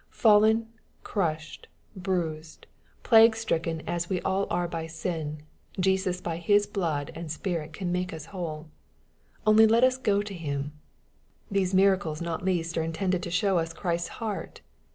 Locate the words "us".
8.11-8.25, 9.83-9.99, 13.59-13.73